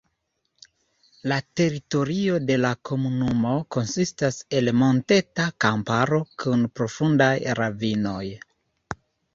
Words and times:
La 1.31 1.35
teritorio 1.59 2.39
de 2.47 2.57
la 2.61 2.71
komunumo 2.91 3.51
konsistas 3.77 4.41
el 4.61 4.75
monteta 4.85 5.47
kamparo 5.67 6.23
kun 6.45 6.69
profundaj 6.81 7.33
ravinoj. 7.63 8.23